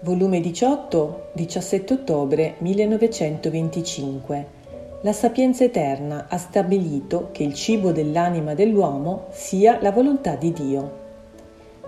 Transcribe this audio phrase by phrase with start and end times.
[0.00, 4.46] Volume 18, 17 ottobre 1925.
[5.02, 10.92] La sapienza eterna ha stabilito che il cibo dell'anima dell'uomo sia la volontà di Dio.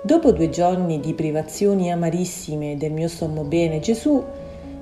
[0.02, 4.22] Dopo due giorni di privazioni amarissime del mio sommo bene Gesù,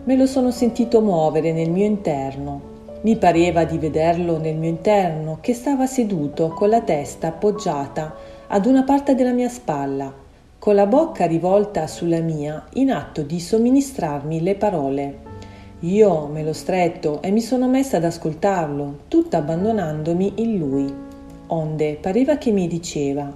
[0.04, 2.60] me lo sono sentito muovere nel mio interno.
[3.00, 8.14] Mi pareva di vederlo nel mio interno che stava seduto con la testa appoggiata
[8.48, 10.26] ad una parte della mia spalla
[10.58, 15.18] con la bocca rivolta sulla mia, in atto di somministrarmi le parole.
[15.80, 20.92] Io me l'ho stretto e mi sono messa ad ascoltarlo, tutta abbandonandomi in lui.
[21.46, 23.32] Onde pareva che mi diceva,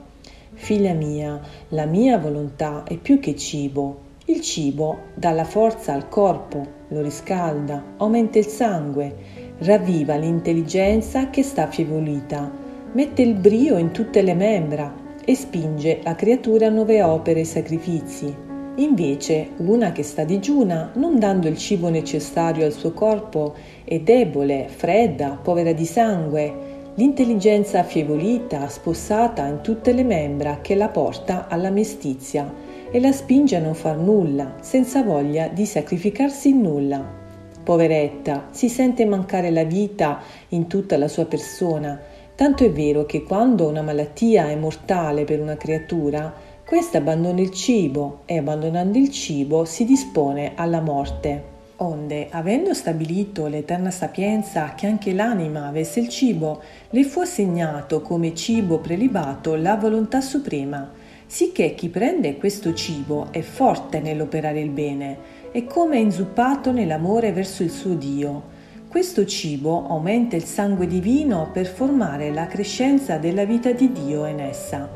[0.54, 4.10] Figlia mia, la mia volontà è più che cibo.
[4.26, 9.14] Il cibo dà la forza al corpo, lo riscalda, aumenta il sangue,
[9.58, 12.50] ravviva l'intelligenza che sta affievolita,
[12.92, 17.44] mette il brio in tutte le membra, e spinge la creatura a nuove opere e
[17.44, 18.34] sacrifici.
[18.76, 24.66] Invece, una che sta digiuna, non dando il cibo necessario al suo corpo, è debole,
[24.68, 31.70] fredda, povera di sangue, l'intelligenza affievolita, spossata in tutte le membra che la porta alla
[31.70, 32.52] mestizia
[32.90, 37.20] e la spinge a non far nulla, senza voglia di sacrificarsi in nulla.
[37.62, 42.00] Poveretta, si sente mancare la vita in tutta la sua persona,
[42.34, 46.32] Tanto è vero che quando una malattia è mortale per una creatura,
[46.64, 51.50] questa abbandona il cibo e abbandonando il cibo si dispone alla morte.
[51.76, 58.34] Onde, avendo stabilito l'eterna sapienza che anche l'anima avesse il cibo, le fu assegnato come
[58.34, 60.90] cibo prelibato la volontà suprema,
[61.26, 65.18] sicché chi prende questo cibo è forte nell'operare il bene
[65.52, 68.51] e come è inzuppato nell'amore verso il suo Dio
[68.92, 74.38] questo cibo aumenta il sangue divino per formare la crescenza della vita di Dio in
[74.38, 74.86] essa.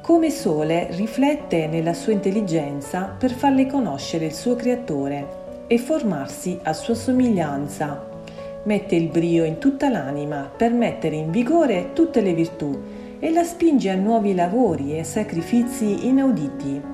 [0.00, 6.72] Come sole riflette nella sua intelligenza per farle conoscere il suo creatore e formarsi a
[6.72, 8.22] sua somiglianza.
[8.64, 12.80] Mette il brio in tutta l'anima per mettere in vigore tutte le virtù
[13.18, 16.93] e la spinge a nuovi lavori e sacrifici inauditi.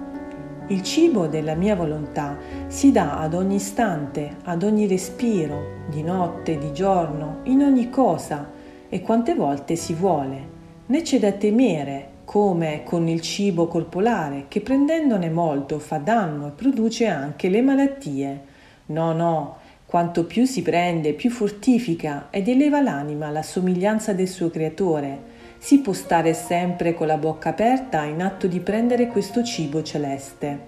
[0.71, 2.39] Il cibo della mia volontà
[2.69, 8.49] si dà ad ogni istante, ad ogni respiro, di notte, di giorno, in ogni cosa
[8.89, 10.59] e quante volte si vuole.
[10.87, 16.53] Né c'è da temere, come con il cibo corporale, che prendendone molto fa danno e
[16.53, 18.41] produce anche le malattie.
[18.87, 24.51] No, no, quanto più si prende, più fortifica ed eleva l'anima alla somiglianza del suo
[24.51, 29.83] creatore si può stare sempre con la bocca aperta in atto di prendere questo cibo
[29.83, 30.59] celeste.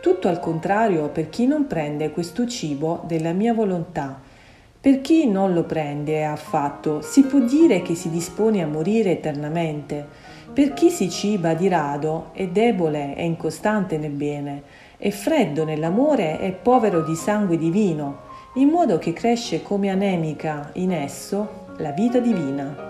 [0.00, 4.20] Tutto al contrario per chi non prende questo cibo della mia volontà.
[4.80, 10.06] Per chi non lo prende affatto, si può dire che si dispone a morire eternamente.
[10.52, 14.62] Per chi si ciba di rado è debole e incostante nel bene,
[14.98, 18.20] è freddo nell'amore e povero di sangue divino,
[18.54, 22.87] in modo che cresce come anemica in esso la vita divina.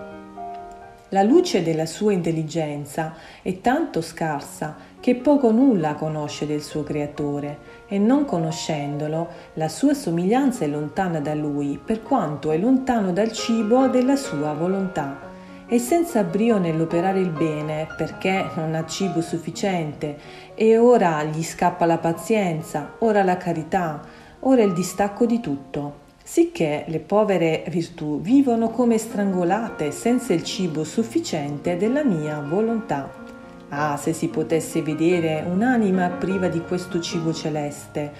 [1.11, 7.57] La luce della sua intelligenza è tanto scarsa che poco nulla conosce del suo creatore
[7.87, 13.31] e non conoscendolo la sua somiglianza è lontana da lui per quanto è lontano dal
[13.31, 15.17] cibo della sua volontà.
[15.65, 20.15] E senza brio nell'operare il bene perché non ha cibo sufficiente
[20.53, 23.99] e ora gli scappa la pazienza, ora la carità,
[24.41, 30.83] ora il distacco di tutto sicché le povere virtù vivono come strangolate senza il cibo
[30.83, 33.11] sufficiente della mia volontà.
[33.69, 38.11] Ah, se si potesse vedere un'anima priva di questo cibo celeste,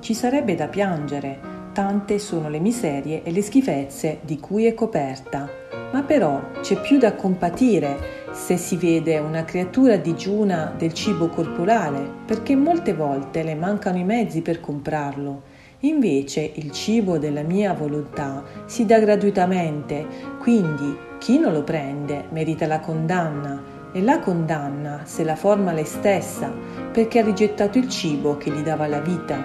[0.00, 1.40] ci sarebbe da piangere,
[1.72, 5.48] tante sono le miserie e le schifezze di cui è coperta.
[5.92, 12.06] Ma però c'è più da compatire se si vede una creatura digiuna del cibo corporale,
[12.26, 15.54] perché molte volte le mancano i mezzi per comprarlo
[15.86, 20.04] Invece il cibo della mia volontà si dà gratuitamente,
[20.40, 25.84] quindi chi non lo prende merita la condanna e la condanna se la forma lei
[25.84, 26.52] stessa
[26.92, 29.40] perché ha rigettato il cibo che gli dava la vita.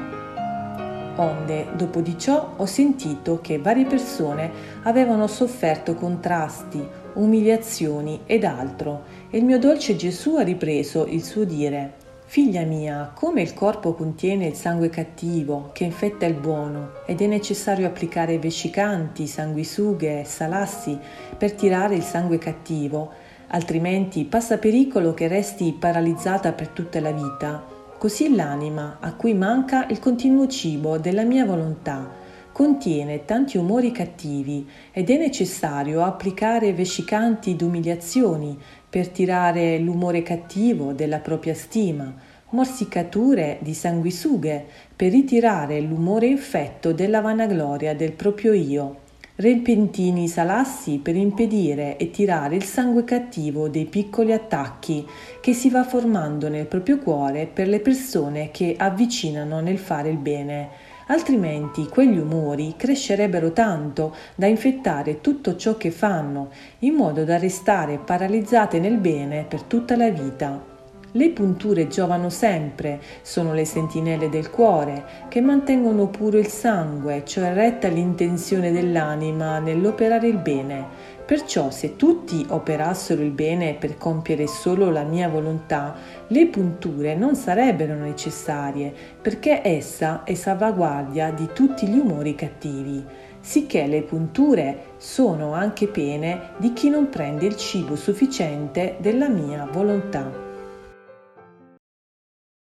[1.17, 4.51] Onde, dopo di ciò, ho sentito che varie persone
[4.83, 6.83] avevano sofferto contrasti,
[7.13, 12.00] umiliazioni ed altro, e il mio dolce Gesù ha ripreso il suo dire
[12.31, 17.27] Figlia mia, come il corpo contiene il sangue cattivo che infetta il buono ed è
[17.27, 20.97] necessario applicare vescicanti, sanguisughe e salassi
[21.37, 23.11] per tirare il sangue cattivo,
[23.47, 27.65] altrimenti passa pericolo che resti paralizzata per tutta la vita,
[27.97, 32.09] così l'anima, a cui manca il continuo cibo della mia volontà,
[32.53, 38.57] contiene tanti umori cattivi ed è necessario applicare vescicanti d'umiliazioni
[38.91, 42.13] per tirare l'umore cattivo della propria stima,
[42.49, 48.97] morsicature di sanguisughe per ritirare l'umore infetto della vanagloria del proprio io,
[49.35, 55.07] repentini salassi per impedire e tirare il sangue cattivo dei piccoli attacchi
[55.39, 60.17] che si va formando nel proprio cuore per le persone che avvicinano nel fare il
[60.17, 60.89] bene.
[61.11, 67.97] Altrimenti quegli umori crescerebbero tanto da infettare tutto ciò che fanno, in modo da restare
[67.97, 70.70] paralizzate nel bene per tutta la vita.
[71.13, 77.53] Le punture giovano sempre, sono le sentinelle del cuore che mantengono puro il sangue, cioè
[77.53, 81.09] retta l'intenzione dell'anima nell'operare il bene.
[81.25, 85.95] Perciò se tutti operassero il bene per compiere solo la mia volontà,
[86.27, 93.05] le punture non sarebbero necessarie, perché essa è salvaguardia di tutti gli umori cattivi
[93.43, 99.67] sicché le punture sono anche pene di chi non prende il cibo sufficiente della mia
[99.71, 100.40] volontà.